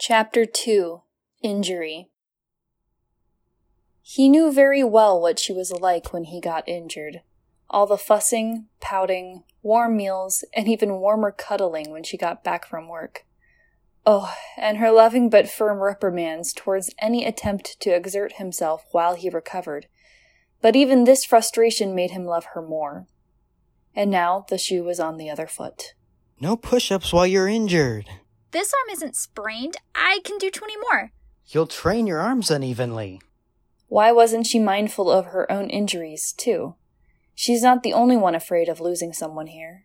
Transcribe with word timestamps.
Chapter 0.00 0.46
2 0.46 1.02
Injury 1.42 2.08
He 4.00 4.28
knew 4.28 4.52
very 4.52 4.84
well 4.84 5.20
what 5.20 5.40
she 5.40 5.52
was 5.52 5.72
like 5.72 6.12
when 6.12 6.22
he 6.22 6.40
got 6.40 6.68
injured. 6.68 7.22
All 7.68 7.84
the 7.84 7.98
fussing, 7.98 8.66
pouting, 8.80 9.42
warm 9.60 9.96
meals, 9.96 10.44
and 10.54 10.68
even 10.68 11.00
warmer 11.00 11.32
cuddling 11.32 11.90
when 11.90 12.04
she 12.04 12.16
got 12.16 12.44
back 12.44 12.64
from 12.64 12.86
work. 12.86 13.26
Oh, 14.06 14.32
and 14.56 14.78
her 14.78 14.92
loving 14.92 15.30
but 15.30 15.50
firm 15.50 15.80
reprimands 15.80 16.52
towards 16.52 16.94
any 17.00 17.26
attempt 17.26 17.80
to 17.80 17.90
exert 17.90 18.34
himself 18.34 18.84
while 18.92 19.16
he 19.16 19.28
recovered. 19.28 19.88
But 20.62 20.76
even 20.76 21.04
this 21.04 21.24
frustration 21.24 21.96
made 21.96 22.12
him 22.12 22.24
love 22.24 22.46
her 22.54 22.62
more. 22.62 23.08
And 23.96 24.12
now 24.12 24.46
the 24.48 24.58
shoe 24.58 24.84
was 24.84 25.00
on 25.00 25.16
the 25.16 25.28
other 25.28 25.48
foot. 25.48 25.94
No 26.40 26.56
push 26.56 26.92
ups 26.92 27.12
while 27.12 27.26
you're 27.26 27.48
injured. 27.48 28.08
This 28.50 28.72
arm 28.72 28.92
isn't 28.92 29.16
sprained. 29.16 29.76
I 29.94 30.20
can 30.24 30.38
do 30.38 30.50
20 30.50 30.74
more. 30.78 31.12
You'll 31.46 31.66
train 31.66 32.06
your 32.06 32.18
arms 32.18 32.50
unevenly. 32.50 33.20
Why 33.88 34.10
wasn't 34.12 34.46
she 34.46 34.58
mindful 34.58 35.10
of 35.10 35.26
her 35.26 35.50
own 35.50 35.68
injuries, 35.70 36.32
too? 36.32 36.74
She's 37.34 37.62
not 37.62 37.82
the 37.82 37.92
only 37.92 38.16
one 38.16 38.34
afraid 38.34 38.68
of 38.68 38.80
losing 38.80 39.12
someone 39.12 39.48
here. 39.48 39.84